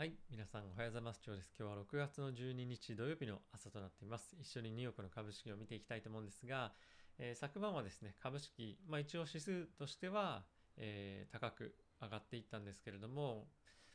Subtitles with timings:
[0.00, 0.14] はい。
[0.30, 1.20] 皆さんおはようございます。
[1.26, 1.52] 今日です。
[1.60, 4.34] 今日は6月の12日土曜日の朝となっています。
[4.40, 6.72] 一緒にニューヨークの株式を見ていきたいと思うんですが、
[7.18, 10.44] えー、昨晩はですね、株式、まあ一応指数としては、
[10.78, 13.48] えー、高く上がっていったんですけれども、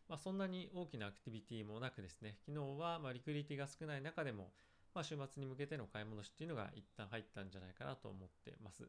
[0.08, 4.52] まあそんなに大きなアクティビティもなくですね、昨日はまリクリティが少ない中でも、
[4.94, 8.84] まあ週末に向けての買い戻しっていうのが一旦入ったんじゃないかなと思ってます。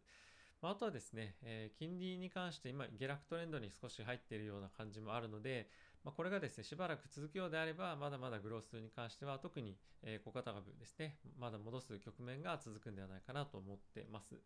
[0.63, 5.69] まあ、とはですね、えー、金利に関して今下落トレンドに少し入っているような感じもあるので、
[6.07, 14.37] まあ、これがですね、しばらく続くようであれば、まだまだグロースに関しては特に、えー、小型株ですね、まだ戻す局面が続くんではないかなと思ってます。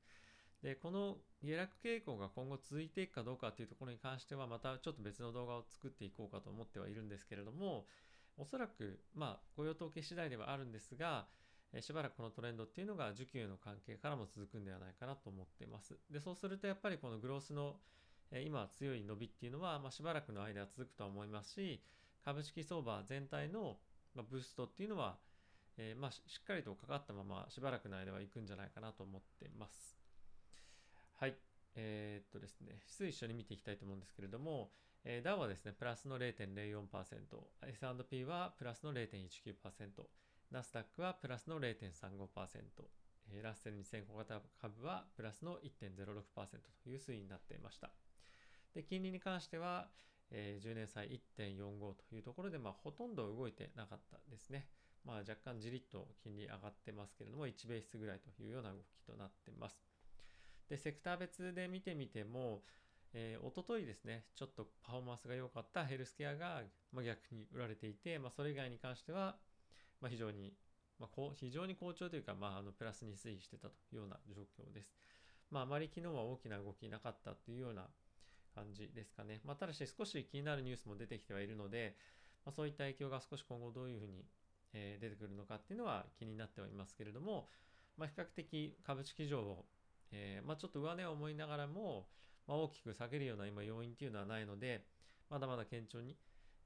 [0.62, 7.84] で、この下落傾向が今後続いていくかどうかというところに関しては、またちょっと別の動画を作っていこうかと思ってはいるんですけれども、
[8.38, 11.26] おそらく、まあ、雇用統計次第ではあるんですが、
[11.74, 15.98] えしばらくこのトレンドっていうのが需給の関係からも続くんではないかなと思っています。
[16.10, 17.76] で、そうするとやっぱりこのグロースの、
[18.32, 21.82] え今強い伸びっていうのは、まあ、しばらくの間続くとは思いますし、
[22.24, 23.78] 株式相場全体の、
[24.14, 25.18] まブーストっていうのは、
[25.76, 29.96] えー、まあ、しっかりとかかったまましばらくの間は行くんじゃないかなと思ってます。
[31.18, 31.34] はい。
[31.76, 34.70] えー、っとですね、指数一緒に見ていきたいと思うんですけれども、
[35.04, 36.86] えー、ダウはですね、プラスの0.04%、
[37.68, 39.54] S&P はプラスの0.19%、
[40.50, 42.26] ナスダックはプラスの0.35%、
[43.32, 46.24] えー、ラッセル2000小型株はプラスの1.06%
[46.82, 47.90] という推移になっていました。
[48.74, 49.88] で、金利に関しては、
[50.30, 54.68] えー、10年債1.45というところで、まあ、ほとんど動いてなかったですね。
[55.04, 59.82] まあ、若干じりっと金利上がってますけれども、1ベースぐらいというような動きとなってます。
[60.68, 62.62] で、セクター別で見てみても、
[63.12, 69.36] えー、おとといですね、ちょっとパフォーマンスが良かったヘルスケアが、まあ、逆に売られていて、まあ、それ以外に関しては、
[70.00, 70.54] まあ、非常に、
[70.98, 74.94] まあ、非常に好調というか、まあ、あのプラスに推移してたというような状況です。
[75.50, 77.88] まあ、あまり昨日は大きな動きなかったというような
[78.54, 79.40] 感じですかね。
[79.44, 81.96] まあ、ただし少し気になるニュースも出てきてはいるので、
[82.44, 84.24] まあ、そういった影響が少し今後どういうふうに、
[84.72, 87.48] え出てくるのかっていうのは気になってはいますけれども、
[87.96, 89.64] まあ、比較的株式上を、
[90.12, 92.06] えー、まあ、ちょっと上値を思いながらも、
[92.46, 94.84] まあ、大きく下げるような今要因っていうのはないので、
[95.28, 96.16] まだまだ堅調に、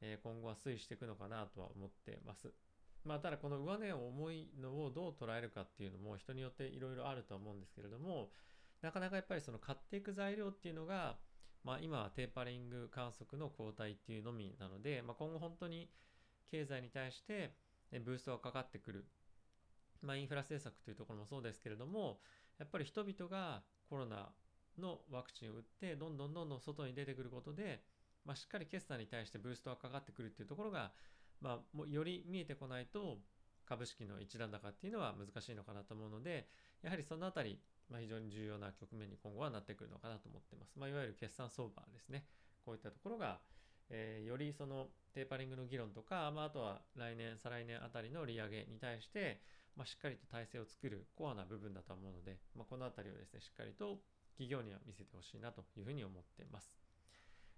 [0.02, 2.52] え今後は推移していくのかなとは思ってます。
[3.04, 8.30] まあ、ただこの上値を重いのをどう捉えるかっていうのも人によっていろいろあるとは思うんですけれども、
[8.80, 11.16] なかなかやっぱりその買っていく材料っていうのが、
[11.64, 15.88] まあ、今はテーパリング観測の後退っていうのみなので、まあ、今後本当に
[16.50, 17.54] 経済に対して
[18.04, 19.06] ブーストがかかってくる、
[20.02, 22.18] まあ、インフラ政策というところもそうですけれども
[22.58, 24.28] やっぱり人々がコロナ
[24.78, 27.82] のワクチンを打ってどんどんどんどん外に出てくることで、
[28.24, 30.92] まあ、しっかり決算に対してブーストがかかってくるっていうところが
[31.44, 33.18] まあ、もうより見えてこないと
[33.66, 36.48] 株式の一段高っていうのは難しいのかなと思うので
[36.82, 40.78] やはりそのあたり、まあ、非常に重要な局面に今後はなってくるのかなと思ってます。
[40.78, 42.24] まあ、いわゆる決算相場ですね。
[42.64, 43.40] こういったところが、
[43.90, 49.40] えー、よりそのテーパリングの議論とか、まあ、あとは来年、再来年あたりの利上げに対して、
[49.76, 53.98] まあ、しっかりと体制を作るコアな部分だと思うので、まあ、このあたりをですね、しっかりと
[54.32, 56.76] 企業には見せてほしいなというふうに思っています。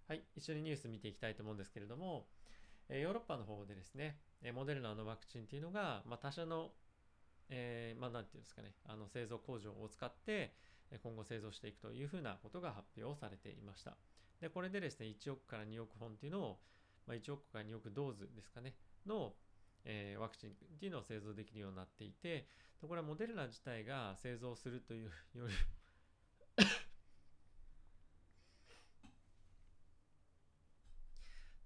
[0.09, 2.29] はい、一緒にニュース見ていきたいと思うんですけれども、
[2.89, 4.19] えヨーロッパの方でですね、
[4.55, 6.71] モデルナのワクチンっていうのが、まあ、他社の、
[7.49, 10.55] えー、まあ、なんていうんですかね、あの製造工場を使って、
[11.03, 13.97] 今後製造していくというふうなことが発表されていました。
[14.41, 16.59] で、これでですね、1億から2億本っていうのを、
[17.07, 18.75] まあ、1億から2億ドーズですかね、
[19.07, 19.35] の、
[19.85, 22.47] えー、ワクチンっていうのを製造できるようになっていて、
[22.81, 25.05] これはモデルナ自体が製造するという
[25.35, 25.55] より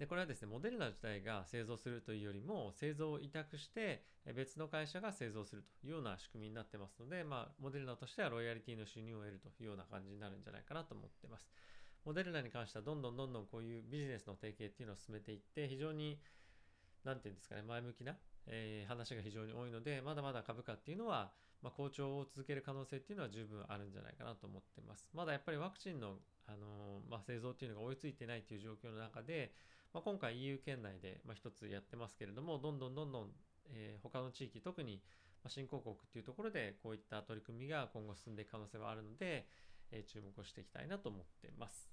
[0.00, 4.02] で、これはですね、モデルナ自体が製造するというよりも、製造を委託して、
[4.34, 11.46] 別の会社が製造するというような仕組みになってますので、まあ、モデルナとしてはロイヤリティの収入を得るというような感じになるんじゃないかなと思ってます。
[12.06, 16.18] モデルナに関しては、どんどんどんどんこういうビジネスの提携っていうのを進めていって、非常に、
[17.04, 18.16] なんていうんですかね、前向きな、
[18.46, 25.10] えー、話が非常に多いので、まだまだ株価っていうのは、まあ、好調を続ける可能性っていうのは十分あるんじゃないかなと思ってます。
[25.12, 26.16] まだやっぱりワクチンの
[26.46, 29.52] あのまあ、製造っていうのが追いついてないという状況の中で、
[29.92, 33.30] まあ、今回 EU 圏内で、一つやってますけれども、どんどんどんどん、
[33.72, 35.02] えー、他の地域、特に
[35.48, 39.48] 新興国っていうところでこういった取り組みが今後進んでいく可能性はあるので、
[39.90, 41.90] えー、注目をしていきたいなと思ってます。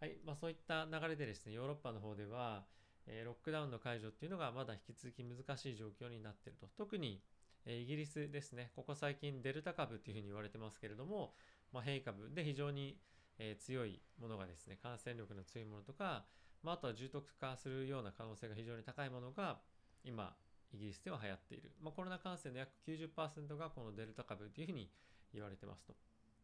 [0.00, 0.18] はい。
[0.24, 2.64] まあ、そういった流れでですね、ヨーロッパの方では、
[3.06, 6.68] えー、ロックダウンの解除っていうのがまだ引き続き難しい状況になっていると。
[6.76, 7.22] 特に、
[7.66, 11.34] イギリスですね、ここ最近デルタ株っていうふうに言われてますけれども、
[11.72, 12.98] まあ、変異株で非常に
[13.38, 16.24] え、強いものがですね、感染力の強いものとか、
[16.62, 19.58] まあ、あとは重篤化するような可能性が非常に高いものが
[20.04, 20.34] 今、
[20.72, 21.72] イギリスでは流行っている。
[21.82, 24.90] まあ、コロナ感染の約90%がこのデルタ株というふうに
[25.32, 25.94] 言われてますと。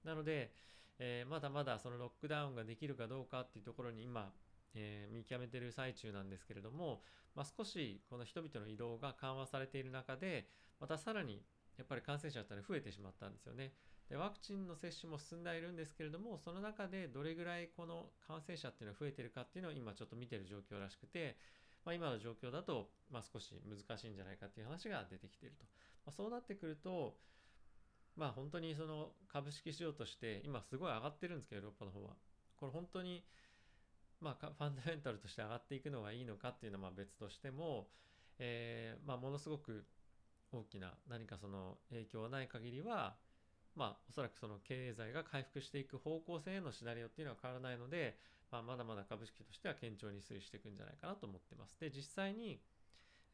[0.04, 0.52] なので、
[0.98, 4.32] えー、まだまだそのロックダウンができるかどうかっていうところに今、
[4.74, 7.02] えー、見極めてる最中なんですけれども、
[7.34, 10.48] まあ、少しこの人々の移動が緩和されている中で
[10.80, 11.42] またさらに
[11.76, 13.72] やっぱり感染者だって増えてしまったんですよね。
[14.08, 21.36] でワクチンの接種も進んでいるんですけれどもその中でどれぐらいこの感染者っていうのは増えてるかっていうのを今ちょっと見てる状況らしくて、
[21.84, 25.64] まあ、今の状況だと、まあ、少し難しいんじゃないかっていう話が出てきていると、
[26.06, 27.16] まあ、そうなってくると
[28.16, 32.14] まあ本当にその株式市場として今すごい上がってるんですけどヨーロッパの方は。
[32.56, 33.24] これ本当に
[34.20, 37.88] まあファンダメンタルとして上がっていくのがいいのかっていうのはまあ別としても、
[38.38, 39.84] えー、まあものすごく
[40.52, 43.16] 大きな何かその影響はない限りは
[43.76, 48.18] まあおそらくその経済が回復していく方向性へのシナリオっていうのは変わらないので、
[48.50, 51.78] まあ、まだまだ株式としては堅調に推移していくんじゃないかなと思ってます。
[51.80, 52.60] で実際に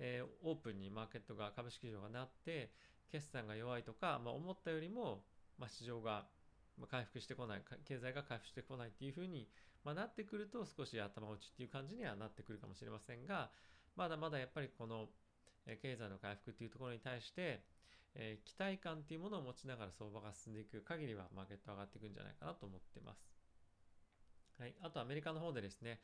[0.01, 2.73] えー、オープンにマーケットが株式市場がなって
[3.13, 5.23] 決算が弱いとか、まあ、思ったよりも、
[5.59, 6.25] まあ、市場が
[6.91, 9.47] 回復してこない経済が回復してこないっていうふうに、
[9.85, 13.51] まあ、なってくると少し頭打ちっていう感じにはなってくるかもしれませんが
[13.95, 15.09] まだまだやっぱりこの
[15.83, 17.63] 経済の回復っていうところに対して、
[18.15, 23.31] えー、期待感っていうものを持ちながら相場が進んでいく限りはマーケット上がっていくんじゃないかなと思ってます。
[24.59, 26.01] はい、あとアメリカの方でですね、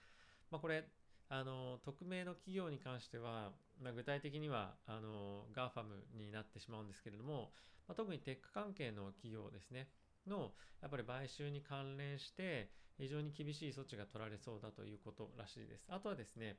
[0.50, 0.85] まあ、これ
[1.29, 5.85] あの匿名の企業に関しては、まあ、具体的にはあの GAFAM
[6.17, 7.50] になってしまうんですけれども、
[7.88, 9.88] まあ、特にテック関係の企業ですね
[10.26, 15.87] のやっぱり買収に関連して非常に厳しい措置が取られそうだということらしいです。
[15.91, 16.56] あとはですね、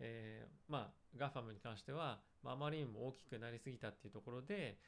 [0.00, 4.78] えー、まあ GAFAM に関しては、まあ、まりにも大きくなりすぎたっていうところで、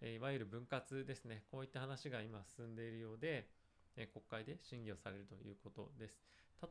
[0.00, 3.48] えいわゆる分割ですねこういった話が今進んでいるようで、
[3.96, 6.20] え国会で審議をされるということです。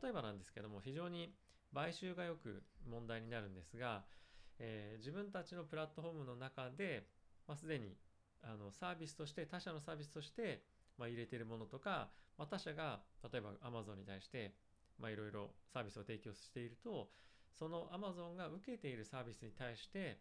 [0.02, 1.34] 例えばなんですけども非常に
[1.74, 4.04] 買収がよく問題になるんですが、
[4.58, 7.06] えー、自分たちのプラットフォームの中で、
[7.46, 7.96] まあ、すでに
[8.42, 10.62] あのサービスとして他社のサービスとして、
[10.98, 12.08] まあ、入れているものとか、
[12.38, 13.00] まあ、他社が
[13.30, 14.54] 例えば Amazon に対して
[15.00, 17.10] いろいろサービスを提供していると
[17.58, 20.20] その Amazon が受けているサービスに対して、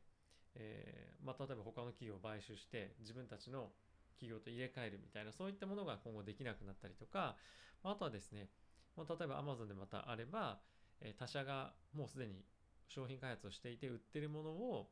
[0.55, 3.69] えー、まあ、例えば他の企業を買収して自分たちの
[4.15, 7.35] 企業と入れ替えるみたいなそういったものが今後できなくなったりとか
[7.83, 8.47] まあとはですね、
[8.95, 10.59] まあ、例えば Amazon でまたあれば
[11.01, 12.43] え他社がもうすでに
[12.87, 14.89] 商品開発をしていて売ってるものを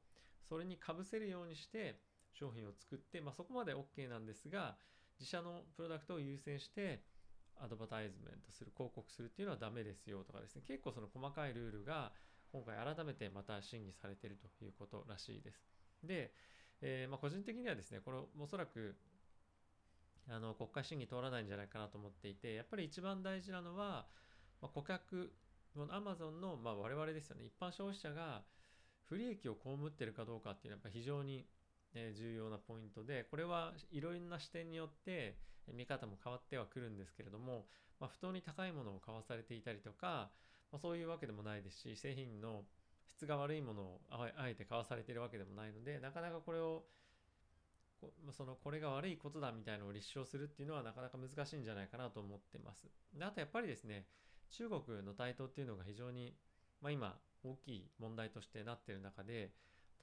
[0.48, 2.00] それにかぶせるようにして
[2.34, 4.76] 商品を作って、まあ、そこまで OK なんですが
[5.20, 7.04] 自社のプロダクトを優先して
[7.62, 12.12] アドバタイズメントする広告するっていうのはダメですよとかですね結構その細かいルールが
[12.54, 15.68] 今回改めてまた審議されているということらしいです。
[16.04, 16.32] で、
[16.82, 18.96] えー、まあ、個人的にはですねこれおそらく
[20.30, 24.06] あの国会審議通らないんじゃないかなと思っていてやっぱり一番大事なのは、
[24.62, 25.34] まあ、顧客
[25.74, 28.44] この Amazon の、まあ、我々ですよね、一般消費者が
[29.10, 31.46] 不利益を被ってるかどうかっていうのはやっぱ非常に、
[32.16, 35.38] 重要なポイントで、これはいろんな視点によって
[35.72, 37.66] 見方も変わってはくるんですけれども、
[38.00, 40.32] まあ、不当に高いものを買わされていたりとか、
[40.74, 42.64] まあ、そういうわけでもないですし、製品の
[43.08, 46.84] 質が悪いものをあえて買わされているわけでもないので、なかなかこれを
[48.32, 52.88] そのこれが悪いことだみたいなのを立証するっていうのはなかなか難しいんじゃないかなと思ってます。
[53.14, 54.08] であとやっぱりですね、
[54.50, 56.36] 中国の台頭っていうのが非常に、
[56.82, 59.52] まあ、今大きい問題としてなってる中で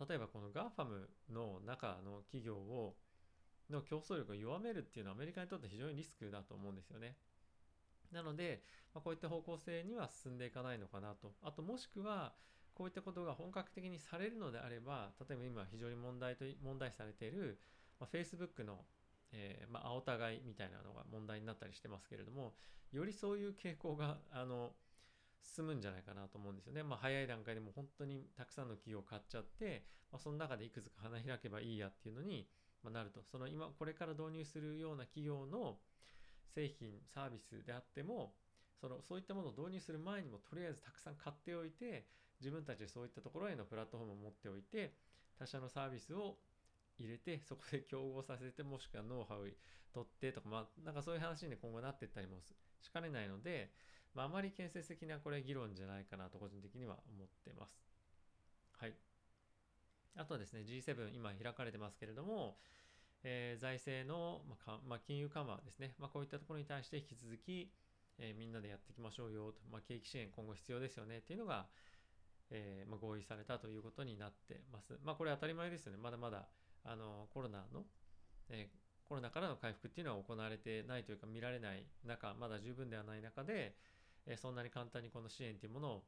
[0.09, 2.97] 例えばこの GAFAM の中の企業を
[3.71, 7.17] の競争力を弱めるっていうのはアメリカにとって非常にリスクだと思うんですよね。
[8.13, 8.63] なので、
[8.95, 11.33] まあ、こういった方向性には進んでいかないのかなと。
[11.43, 12.33] あともしくは
[12.75, 17.59] こういったことが本格的にされるのであれば例えば今非常に問題と問題視されている、
[17.99, 18.79] まあ、Facebook の
[19.33, 22.55] えー、まあ、青互いみたいなのが問題になったりしてますけれども
[22.93, 24.73] よりそういう傾向があの
[25.43, 26.83] 進むんじゃないかなと思うんですよね。
[26.83, 32.47] まあ、早い段階でも本当にたくさんの企業を買っちゃって、まあ、その中でいくつか花開けばいいやっていうのに、
[32.83, 35.79] まなるとその今これから導入するような企業の
[36.55, 38.35] 製品サービスであっても
[38.81, 42.07] そのそういったものを導入する前にもとりあえずたくさん買っておいて
[42.41, 44.95] 自分たちでそういったところへのプラットフォームを持っておいて
[45.39, 46.39] 他社のサービスを
[46.99, 49.45] 入れてそこで競合させてもしくはノウハウを
[49.93, 52.39] 取ってとかまあなんかそういう話に今後なっていったりも
[52.81, 53.71] しかねないので、
[54.15, 57.71] まあ、あまり建設的なこれ議論じゃないかなと個人的には思ってます。
[58.79, 58.95] はい。
[60.17, 62.57] あとはですね G7 今開かれてますけれども、
[63.23, 67.71] えー、財政の、まあまあ、金融緩和ですね、まあ、こういったところに対して引き続き、
[68.19, 71.67] えー、みんなでやっていきましょうよと、まあ、景気支援今後必要ですよねっていうのが、
[72.51, 74.99] えーまあ、合意されたということになってます。
[75.05, 75.99] まあこれ当たり前ですよね。
[76.03, 76.49] まだまだ
[76.85, 77.85] あのコロナの、
[78.49, 83.77] えー、コロナからの回復っていうのは行われてないというか見られない中まだ十分ではない中で、
[84.27, 86.03] えー、そんなに簡単にこの支援っていうものを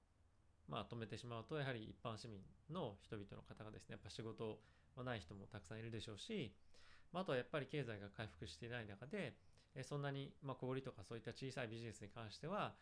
[0.68, 2.40] まあ、止めてしまうとやはり一般市民
[2.70, 4.58] の人々の方がですねやっぱ仕事
[4.96, 6.54] はない人もたくさんいるでしょうし、
[7.12, 9.34] まあ、あとはやっぱり経済が回復していない中で、
[9.74, 12.74] えそんなに、まあ、小売とかそういった小さいビジネスに関しては、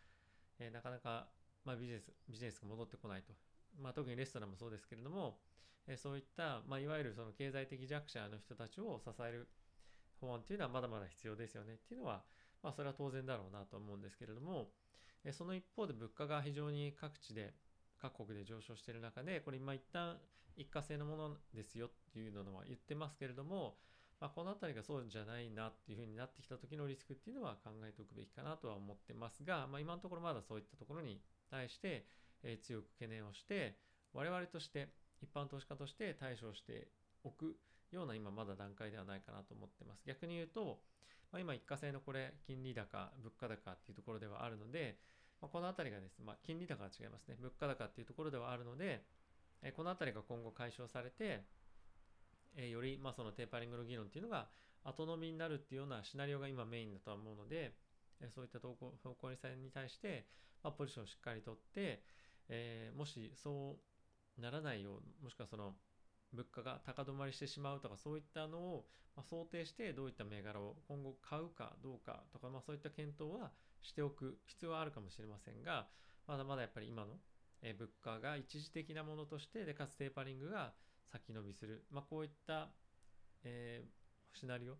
[0.59, 1.29] えなかなか
[1.65, 3.33] まあ、ビジネスビジネスが戻ってこないと、
[3.81, 5.39] まあ、特にレストランもそうですけれども、
[5.87, 9.49] えそういった、まあ、いわゆるその経済的弱者の人たちを支える
[10.21, 12.23] 法案っていうのはまだまだ必要ですよねっていうのは、
[12.63, 14.69] まあ、それは当然だろうなと思うんですけれども、
[15.25, 17.53] えその一方で物価が非常に各地で
[18.01, 20.17] 各国で上昇している中でこれ今一旦
[20.57, 23.77] 一過性のものですよっていうのは言ってますけれども、
[24.21, 32.05] まあ、この辺りがそうじゃないなっていうふうになってきた時のリスクっていうのは考えておくべきかなとは思ってますが、まあ、今のところまだそういったところに対して、
[32.43, 33.77] え、強く懸念をして
[34.13, 34.89] 我々として
[35.23, 36.89] 一般投資家として対処して
[37.25, 37.57] おく
[37.93, 40.03] ような今まだ段階ではないかなと思ってます。
[40.07, 40.81] 逆に言うと、
[41.33, 44.99] まあ、今一過性のこれ金利高物価高っていうところではあるので、
[45.41, 49.03] まあ、この辺りがですね、まあ、金利高は違いますね物価高っていうところではあるので、
[49.63, 51.45] えこの辺りが今後解消されて、
[52.57, 54.49] えより、まあ、そのテーパリングの議論っていうのが
[54.85, 57.75] 後飲みになるっていうようなシナリオが今メインだとは思うので、
[58.21, 59.37] えそういった方向方向に
[59.73, 60.27] 対して、
[60.63, 62.03] まあ、ポジションをしっかりとって、
[62.49, 63.77] えー、もしそ
[64.39, 65.75] うならないようもしくはその
[66.33, 73.51] 物価が高止まりしてしまうとかそういったのを、ま想定してどういった銘柄を今後買うかどうかとか、まあ、そういった検討は
[73.83, 75.89] しておく必要はあるかもしれませんが
[76.29, 77.19] まだまだやっぱり今の
[77.77, 80.73] 物価が一時的なものとしてでかつテーパリングが
[81.13, 82.69] 先伸びする、まあ、こういった、
[83.45, 84.75] えー、シナリオ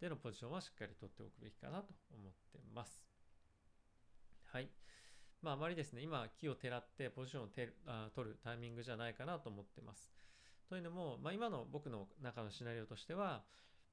[0.00, 3.04] でのポジションはしっかり取っておくべきかなと思ってます。
[4.52, 4.68] はい。
[5.42, 10.14] まあ、あまりですね、今、木をてらってポジションをてあ取るタイミングじゃないかなと思ってます。
[10.68, 13.42] というのも、まあ、今の僕の中のシナリオとしては、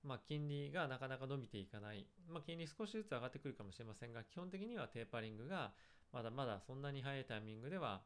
[0.04, 5.74] まあ、金利がなかなか伸びていかない、まあ、金利少しずつ上がってくるかもしれませんが、基本的にはテーパリングが
[6.12, 8.02] まだまだそんなに早いタイミングでは、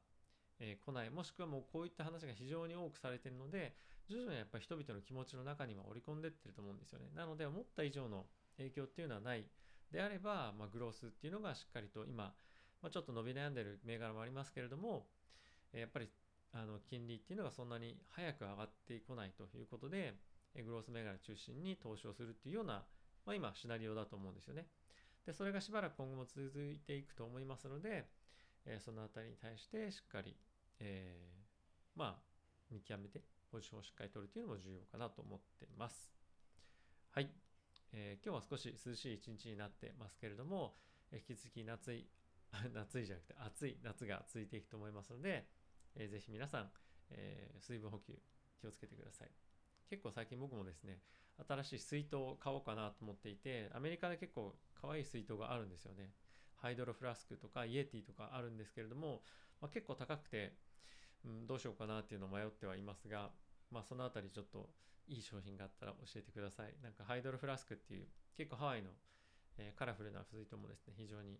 [0.60, 3.76] えー、来ない、もしくはもうこういった話が非常に多くされてるので、
[4.08, 7.10] 徐々にやっぱり人々の気持ちの中には織り込んでってると思うんですよね。
[7.16, 8.26] なので、思った以上の
[8.58, 9.46] 影響っていうのはない
[9.92, 12.34] であれば、まあ、グロースっていうのがしっかりと今、
[12.82, 15.08] まあ、ちょっと伸び悩んでる銘柄もありますけれども
[15.74, 16.10] え、やっぱり
[16.54, 20.16] あの金利っていうのがそんなに早く上がってこないということで
[20.56, 22.86] え、グロース銘柄中心に投資をするっていうような、
[23.26, 24.68] まあ、今シナリオだと思うんですよね。
[25.26, 28.08] で、それがしばらく今後も続いていくと思いますので、
[28.66, 30.36] えそのあたりに対してしっかり、
[30.80, 32.22] えー、まあ、
[32.72, 36.12] 見極めてポジションをしっかり取るというのも重要かなと思ってます。
[37.12, 37.30] はい。
[37.94, 40.76] えー、今日は少し涼しい一日になってますけれども、
[41.14, 42.08] 引き続き夏い、
[42.74, 45.48] 夏いじゃなくて暑い夏が続いていくと思いますので、
[45.96, 46.72] えー、ぜひ皆さん、
[47.12, 48.20] えー、水分補給
[48.60, 49.32] 気をつけてください。
[49.90, 51.02] 結構最近僕もですね、
[51.48, 56.12] 新しい水筒を買おうかなと思っていて、アメリカで結構可愛い水筒があるんですよね。
[56.62, 59.22] ハイドロフラスクとかイエティとかあるんですけれども、
[59.62, 60.54] まあ、結構高くて、
[61.26, 63.32] うん、どうしようかなっていうのを迷ってはいますが、
[63.72, 64.70] まあ、そのあたりちょっと
[65.08, 66.74] いい商品があったら教えてください。
[66.82, 68.08] なんかハイドロフラスクっていう
[68.38, 68.90] 結構ハワイの、
[69.58, 71.40] えー、カラフルな水筒もですね、非常に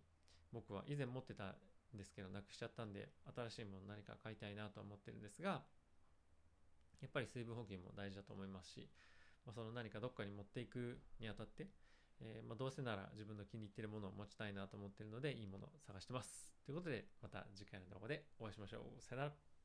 [0.52, 1.56] 僕は以前持ってたん
[1.94, 5.62] ですけど、なくしちゃったんで、新しいもの何か買いたいなと思ってるんですが、
[7.00, 8.88] やっぱり水分補給も大事だと思いますし、
[9.44, 11.68] まあ、その何かどっかに持っていくにあたって、
[12.20, 16.50] えー、まあ、どうせなら自分の気に入ってるものを持ちたいなと思ってるので、いいものを探してます。
[16.64, 19.02] ということで、また次回の動画でお会いしましょう。
[19.02, 19.55] さよなら。